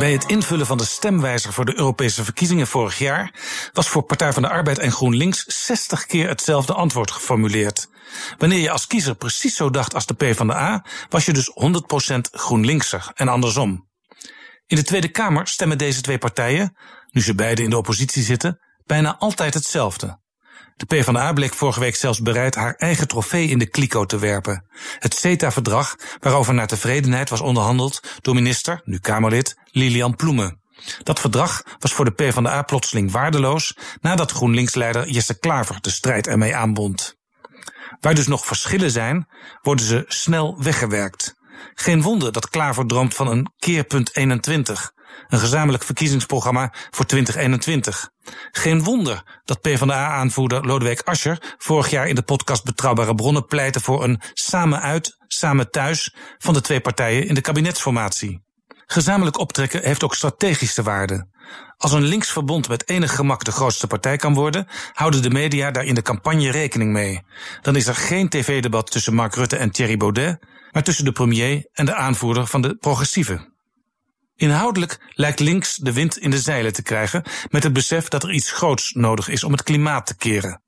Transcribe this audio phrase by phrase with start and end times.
[0.00, 3.34] Bij het invullen van de stemwijzer voor de Europese verkiezingen vorig jaar
[3.72, 7.88] was voor Partij van de Arbeid en GroenLinks 60 keer hetzelfde antwoord geformuleerd.
[8.38, 11.52] Wanneer je als kiezer precies zo dacht als de PvdA, was je dus
[12.14, 13.88] 100% GroenLinkser en andersom.
[14.66, 16.76] In de Tweede Kamer stemmen deze twee partijen,
[17.10, 20.19] nu ze beide in de oppositie zitten, bijna altijd hetzelfde.
[20.80, 24.64] De PvdA bleek vorige week zelfs bereid haar eigen trofee in de kliko te werpen.
[24.98, 30.60] Het CETA-verdrag, waarover naar tevredenheid was onderhandeld door minister, nu Kamerlid, Lilian Ploemen.
[31.02, 36.56] Dat verdrag was voor de PvdA plotseling waardeloos nadat GroenLinks-leider Jesse Klaver de strijd ermee
[36.56, 37.14] aanbond.
[38.00, 39.28] Waar dus nog verschillen zijn,
[39.62, 41.34] worden ze snel weggewerkt.
[41.74, 44.92] Geen wonder dat Klaver droomt van een keerpunt 21,
[45.28, 48.10] een gezamenlijk verkiezingsprogramma voor 2021.
[48.50, 54.04] Geen wonder dat PvdA-aanvoerder Lodewijk Asscher vorig jaar in de podcast Betrouwbare Bronnen pleitte voor
[54.04, 58.42] een samen uit, samen thuis van de twee partijen in de kabinetsformatie.
[58.86, 61.28] Gezamenlijk optrekken heeft ook strategische waarde.
[61.76, 65.84] Als een linksverbond met enig gemak de grootste partij kan worden, houden de media daar
[65.84, 67.22] in de campagne rekening mee.
[67.62, 70.38] Dan is er geen tv-debat tussen Mark Rutte en Thierry Baudet,
[70.70, 73.59] maar tussen de premier en de aanvoerder van de progressieven.
[74.40, 78.32] Inhoudelijk lijkt links de wind in de zeilen te krijgen met het besef dat er
[78.32, 80.62] iets groots nodig is om het klimaat te keren.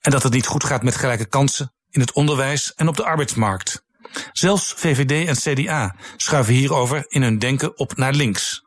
[0.00, 3.04] En dat het niet goed gaat met gelijke kansen in het onderwijs en op de
[3.04, 3.84] arbeidsmarkt.
[4.32, 8.64] Zelfs VVD en CDA schuiven hierover in hun denken op naar links.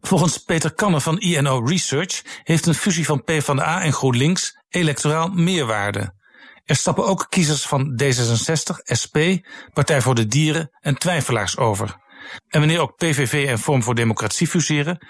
[0.00, 6.14] Volgens Peter Kanne van INO Research heeft een fusie van PvdA en GroenLinks electoraal meerwaarde.
[6.64, 9.16] Er stappen ook kiezers van D66, SP,
[9.72, 12.02] Partij voor de Dieren en twijfelaars over.
[12.48, 15.06] En wanneer ook PVV en Vorm voor Democratie fuseren,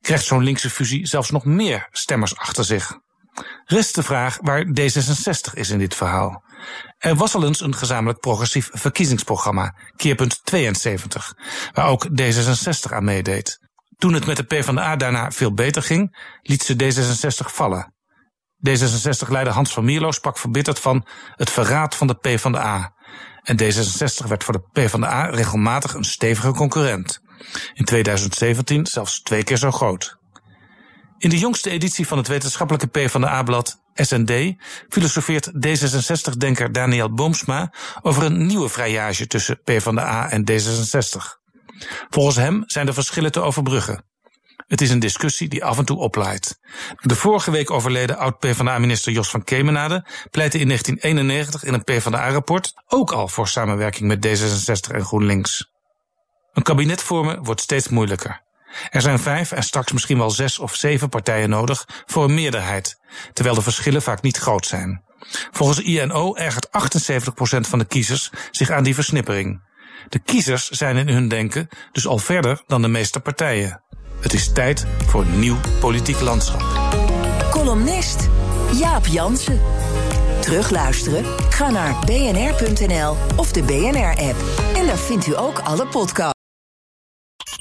[0.00, 2.98] krijgt zo'n linkse fusie zelfs nog meer stemmers achter zich.
[3.64, 6.44] Rest de vraag waar D66 is in dit verhaal.
[6.98, 11.34] Er was al eens een gezamenlijk progressief verkiezingsprogramma, keerpunt 72,
[11.72, 13.58] waar ook D66 aan meedeed.
[13.96, 17.94] Toen het met de PvdA daarna veel beter ging, liet ze D66 vallen.
[18.68, 22.94] D66-leider Hans van Mierlo sprak verbitterd van het verraad van de PvdA.
[23.46, 27.20] En D66 werd voor de PvdA regelmatig een stevige concurrent.
[27.74, 30.16] In 2017 zelfs twee keer zo groot.
[31.18, 34.32] In de jongste editie van het wetenschappelijke PvdA-blad SND
[34.88, 41.44] filosofeert D66-denker Daniel Boomsma over een nieuwe vrijage tussen PvdA en D66.
[42.08, 44.04] Volgens hem zijn de verschillen te overbruggen.
[44.66, 46.58] Het is een discussie die af en toe oplaait.
[47.00, 53.12] De vorige week overleden oud-PVDA-minister Jos van Kemenade pleitte in 1991 in een PvdA-rapport ook
[53.12, 55.70] al voor samenwerking met D66 en GroenLinks.
[56.52, 58.44] Een kabinet vormen wordt steeds moeilijker.
[58.90, 63.00] Er zijn vijf en straks misschien wel zes of zeven partijen nodig voor een meerderheid,
[63.32, 65.04] terwijl de verschillen vaak niet groot zijn.
[65.50, 66.70] Volgens INO ergert 78%
[67.60, 69.64] van de kiezers zich aan die versnippering.
[70.08, 73.84] De kiezers zijn in hun denken dus al verder dan de meeste partijen.
[74.20, 76.64] Het is tijd voor een nieuw politiek landschap.
[77.50, 78.28] Columnist
[78.78, 79.60] Jaap Jansen.
[80.40, 81.24] Terugluisteren?
[81.50, 84.36] Ga naar bnr.nl of de BNR-app.
[84.74, 86.35] En daar vindt u ook alle podcasts.